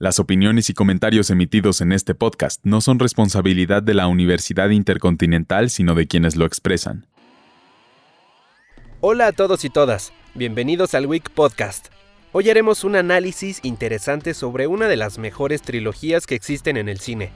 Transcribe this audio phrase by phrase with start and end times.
[0.00, 5.70] Las opiniones y comentarios emitidos en este podcast no son responsabilidad de la Universidad Intercontinental,
[5.70, 7.08] sino de quienes lo expresan.
[9.00, 11.88] Hola a todos y todas, bienvenidos al Week Podcast.
[12.30, 17.00] Hoy haremos un análisis interesante sobre una de las mejores trilogías que existen en el
[17.00, 17.32] cine.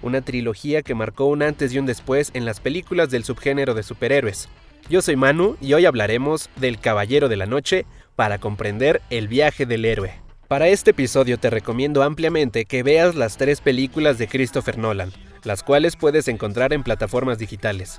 [0.00, 3.82] Una trilogía que marcó un antes y un después en las películas del subgénero de
[3.82, 4.48] superhéroes.
[4.88, 7.84] Yo soy Manu y hoy hablaremos del Caballero de la Noche
[8.14, 10.25] para comprender el viaje del héroe.
[10.48, 15.64] Para este episodio te recomiendo ampliamente que veas las tres películas de Christopher Nolan, las
[15.64, 17.98] cuales puedes encontrar en plataformas digitales.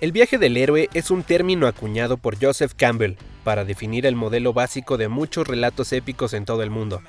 [0.00, 4.52] El viaje del héroe es un término acuñado por Joseph Campbell para definir el modelo
[4.52, 7.02] básico de muchos relatos épicos en todo el mundo.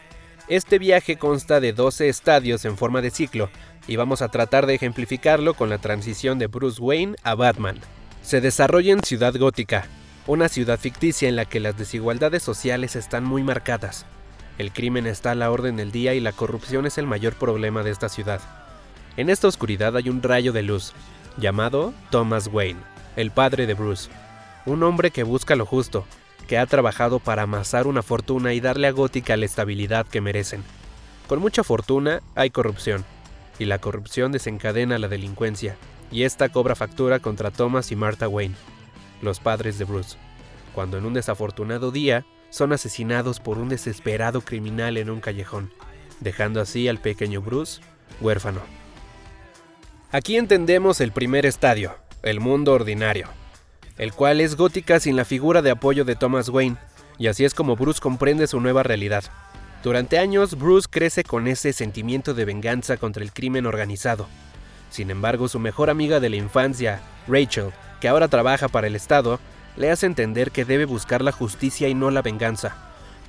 [0.48, 3.51] Este viaje consta de 12 estadios en forma de ciclo,
[3.87, 7.79] y vamos a tratar de ejemplificarlo con la transición de Bruce Wayne a Batman.
[8.23, 9.85] Se desarrolla en Ciudad Gótica,
[10.26, 14.07] una ciudad ficticia en la que las desigualdades sociales están muy marcadas.
[14.57, 17.84] El crimen está a la orden del día y la corrupción es el mayor problema
[17.84, 18.41] de esta ciudad.
[19.15, 20.93] En esta oscuridad hay un rayo de luz,
[21.37, 22.79] llamado Thomas Wayne,
[23.15, 24.09] el padre de Bruce,
[24.65, 26.05] un hombre que busca lo justo,
[26.48, 30.63] que ha trabajado para amasar una fortuna y darle a Gótica la estabilidad que merecen.
[31.27, 33.05] Con mucha fortuna hay corrupción,
[33.60, 35.76] y la corrupción desencadena la delincuencia,
[36.12, 38.55] y esta cobra factura contra Thomas y Martha Wayne,
[39.21, 40.17] los padres de Bruce,
[40.73, 45.71] cuando en un desafortunado día son asesinados por un desesperado criminal en un callejón,
[46.20, 47.81] dejando así al pequeño Bruce
[48.21, 48.62] huérfano.
[50.12, 53.27] Aquí entendemos el primer estadio, el mundo ordinario,
[53.98, 56.77] el cual es gótica sin la figura de apoyo de Thomas Wayne,
[57.17, 59.23] y así es como Bruce comprende su nueva realidad.
[59.84, 64.28] Durante años, Bruce crece con ese sentimiento de venganza contra el crimen organizado.
[64.89, 69.39] Sin embargo, su mejor amiga de la infancia, Rachel, que ahora trabaja para el Estado,
[69.78, 72.75] le hace entender que debe buscar la justicia y no la venganza.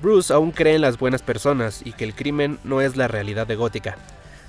[0.01, 3.47] Bruce aún cree en las buenas personas y que el crimen no es la realidad
[3.47, 3.97] de Gótica.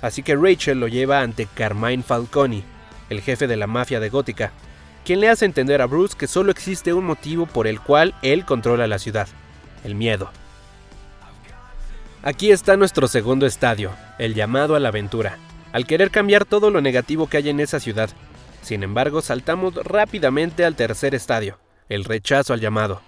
[0.01, 2.63] Así que Rachel lo lleva ante Carmine Falcone,
[3.09, 4.51] el jefe de la mafia de Gótica,
[5.05, 8.45] quien le hace entender a Bruce que solo existe un motivo por el cual él
[8.45, 9.27] controla la ciudad,
[9.83, 10.31] el miedo.
[12.23, 15.37] Aquí está nuestro segundo estadio, el llamado a la aventura,
[15.73, 18.09] al querer cambiar todo lo negativo que hay en esa ciudad.
[18.61, 21.57] Sin embargo, saltamos rápidamente al tercer estadio,
[21.91, 23.01] el rechazo al llamado.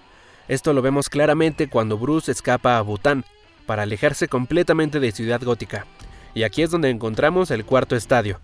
[0.49, 3.23] Esto lo vemos claramente cuando Bruce escapa a Bután
[3.65, 5.85] para alejarse completamente de Ciudad Gótica.
[6.33, 8.41] Y aquí es donde encontramos el cuarto estadio,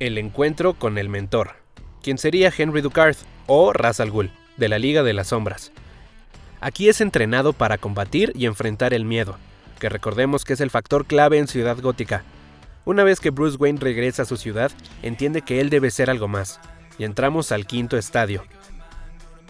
[0.00, 1.52] el encuentro con el mentor,
[2.02, 5.70] quien sería Henry Ducard o Ra's al Ghul, de la Liga de las Sombras.
[6.60, 9.38] Aquí es entrenado para combatir y enfrentar el miedo,
[9.78, 12.24] que recordemos que es el factor clave en Ciudad Gótica.
[12.84, 16.26] Una vez que Bruce Wayne regresa a su ciudad, entiende que él debe ser algo
[16.26, 16.58] más,
[16.98, 18.42] y entramos al quinto estadio,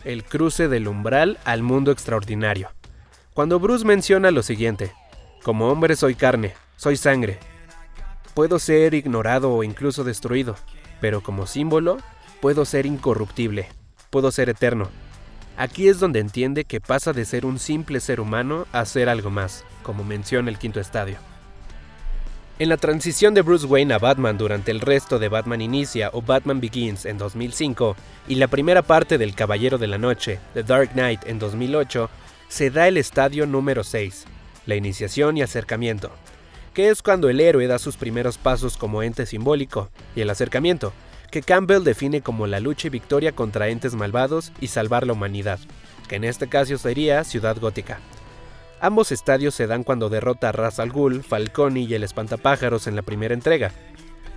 [0.06, 2.70] el cruce del umbral al mundo extraordinario.
[3.34, 4.92] Cuando Bruce menciona lo siguiente,
[5.42, 7.40] como hombre soy carne, soy sangre.
[8.32, 10.54] Puedo ser ignorado o incluso destruido,
[11.00, 11.98] pero como símbolo
[12.40, 13.68] puedo ser incorruptible,
[14.10, 14.88] puedo ser eterno.
[15.56, 19.30] Aquí es donde entiende que pasa de ser un simple ser humano a ser algo
[19.30, 21.16] más, como menciona el quinto estadio.
[22.58, 26.22] En la transición de Bruce Wayne a Batman durante el resto de Batman Inicia o
[26.22, 27.94] Batman Begins en 2005
[28.28, 32.08] y la primera parte del Caballero de la Noche, The Dark Knight en 2008,
[32.48, 34.24] se da el estadio número 6,
[34.64, 36.10] la iniciación y acercamiento,
[36.72, 40.94] que es cuando el héroe da sus primeros pasos como ente simbólico, y el acercamiento,
[41.30, 45.58] que Campbell define como la lucha y victoria contra entes malvados y salvar la humanidad,
[46.08, 48.00] que en este caso sería Ciudad Gótica.
[48.80, 52.96] Ambos estadios se dan cuando derrota a Ra's al Ghul, Falcone y el Espantapájaros en
[52.96, 53.72] la primera entrega,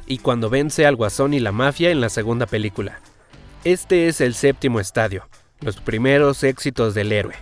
[0.08, 3.00] y cuando vence al Guasón y la Mafia en la segunda película.
[3.66, 5.28] Este es el séptimo estadio,
[5.60, 7.36] los primeros éxitos del héroe.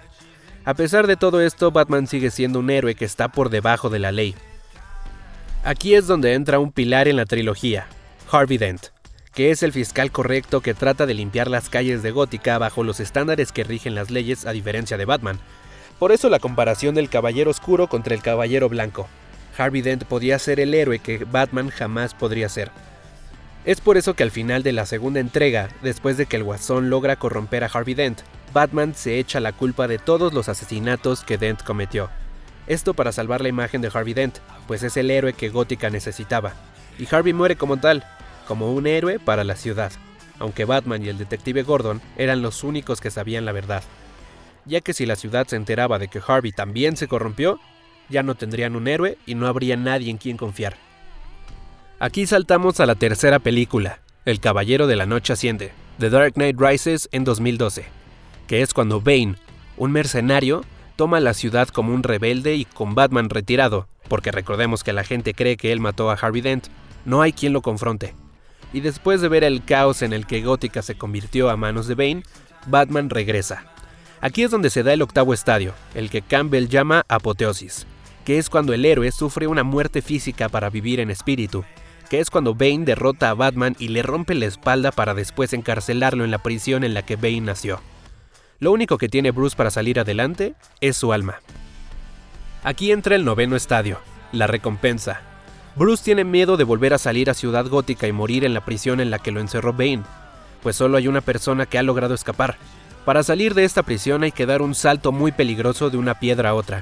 [0.65, 3.99] A pesar de todo esto, Batman sigue siendo un héroe que está por debajo de
[3.99, 4.35] la ley.
[5.63, 7.87] Aquí es donde entra un pilar en la trilogía,
[8.31, 8.87] Harvey Dent,
[9.33, 12.99] que es el fiscal correcto que trata de limpiar las calles de Gótica bajo los
[12.99, 15.39] estándares que rigen las leyes a diferencia de Batman,
[15.99, 19.07] por eso la comparación del Caballero Oscuro contra el Caballero Blanco.
[19.57, 22.71] Harvey Dent podía ser el héroe que Batman jamás podría ser.
[23.65, 26.89] Es por eso que al final de la segunda entrega, después de que el Guasón
[26.89, 28.21] logra corromper a Harvey Dent,
[28.53, 32.09] Batman se echa la culpa de todos los asesinatos que Dent cometió.
[32.67, 36.53] Esto para salvar la imagen de Harvey Dent, pues es el héroe que Gótica necesitaba.
[36.99, 38.05] Y Harvey muere como tal,
[38.47, 39.91] como un héroe para la ciudad,
[40.39, 43.83] aunque Batman y el detective Gordon eran los únicos que sabían la verdad
[44.67, 47.59] ya que si la ciudad se enteraba de que Harvey también se corrompió,
[48.09, 50.75] ya no tendrían un héroe y no habría nadie en quien confiar.
[51.99, 56.59] Aquí saltamos a la tercera película, El Caballero de la Noche Asciende, The Dark Knight
[56.59, 57.85] Rises en 2012,
[58.47, 59.35] que es cuando Bane,
[59.77, 60.63] un mercenario,
[60.95, 65.33] toma la ciudad como un rebelde y con Batman retirado, porque recordemos que la gente
[65.33, 66.67] cree que él mató a Harvey Dent,
[67.05, 68.13] no hay quien lo confronte.
[68.73, 71.95] Y después de ver el caos en el que Gótica se convirtió a manos de
[71.95, 72.23] Bane,
[72.67, 73.65] Batman regresa.
[74.19, 77.85] Aquí es donde se da el octavo estadio, el que Campbell llama apoteosis,
[78.25, 81.63] que es cuando el héroe sufre una muerte física para vivir en espíritu,
[82.09, 86.23] que es cuando Bane derrota a Batman y le rompe la espalda para después encarcelarlo
[86.23, 87.79] en la prisión en la que Bane nació.
[88.59, 91.41] Lo único que tiene Bruce para salir adelante es su alma.
[92.63, 93.99] Aquí entra el noveno estadio,
[94.31, 95.21] la recompensa.
[95.75, 98.99] Bruce tiene miedo de volver a salir a Ciudad Gótica y morir en la prisión
[98.99, 100.01] en la que lo encerró Bane,
[100.63, 102.57] pues solo hay una persona que ha logrado escapar.
[103.07, 106.49] Para salir de esta prisión hay que dar un salto muy peligroso de una piedra
[106.49, 106.81] a otra,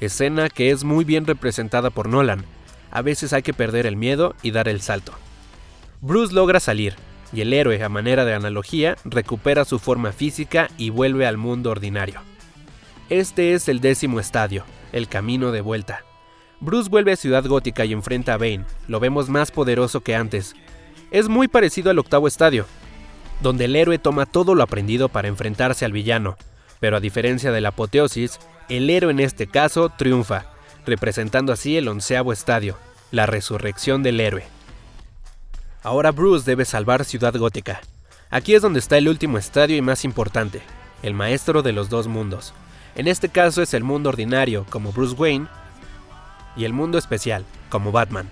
[0.00, 2.44] escena que es muy bien representada por Nolan.
[2.90, 5.12] A veces hay que perder el miedo y dar el salto.
[6.00, 6.96] Bruce logra salir,
[7.32, 11.70] y el héroe, a manera de analogía, recupera su forma física y vuelve al mundo
[11.70, 12.20] ordinario.
[13.08, 16.04] Este es el décimo estadio, el camino de vuelta.
[16.58, 20.56] Bruce vuelve a Ciudad Gótica y enfrenta a Bane, lo vemos más poderoso que antes.
[21.12, 22.66] Es muy parecido al octavo estadio,
[23.40, 26.36] donde el héroe toma todo lo aprendido para enfrentarse al villano,
[26.78, 28.38] pero a diferencia de la apoteosis,
[28.68, 30.46] el héroe en este caso triunfa,
[30.86, 32.76] representando así el onceavo estadio,
[33.10, 34.44] la resurrección del héroe.
[35.82, 37.80] Ahora Bruce debe salvar Ciudad Gótica.
[38.30, 40.62] Aquí es donde está el último estadio y más importante,
[41.02, 42.52] el maestro de los dos mundos.
[42.94, 45.46] En este caso es el mundo ordinario, como Bruce Wayne,
[46.56, 48.28] y el mundo especial, como Batman.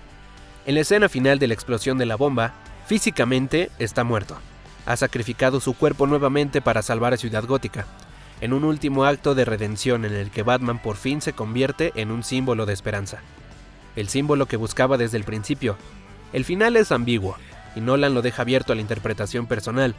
[0.65, 2.53] En la escena final de la explosión de la bomba,
[2.85, 4.37] físicamente está muerto.
[4.85, 7.85] Ha sacrificado su cuerpo nuevamente para salvar a Ciudad Gótica,
[8.41, 12.11] en un último acto de redención en el que Batman por fin se convierte en
[12.11, 13.19] un símbolo de esperanza.
[13.95, 15.75] El símbolo que buscaba desde el principio,
[16.31, 17.35] el final es ambiguo,
[17.75, 19.95] y Nolan lo deja abierto a la interpretación personal,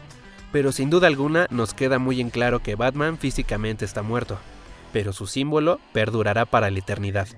[0.53, 4.39] pero sin duda alguna nos queda muy en claro que Batman físicamente está muerto,
[4.93, 7.29] pero su símbolo perdurará para la eternidad,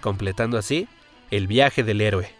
[0.00, 0.88] completando así
[1.30, 2.30] el viaje del héroe.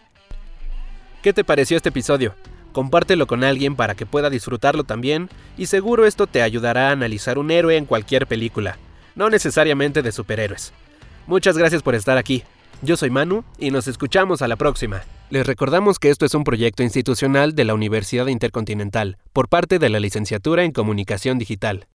[1.21, 2.33] ¿Qué te pareció este episodio?
[2.71, 7.37] Compártelo con alguien para que pueda disfrutarlo también y seguro esto te ayudará a analizar
[7.37, 8.77] un héroe en cualquier película,
[9.15, 10.73] no necesariamente de superhéroes.
[11.27, 12.43] Muchas gracias por estar aquí.
[12.81, 15.01] Yo soy Manu y nos escuchamos a la próxima.
[15.29, 19.89] Les recordamos que esto es un proyecto institucional de la Universidad Intercontinental, por parte de
[19.89, 21.85] la Licenciatura en Comunicación Digital.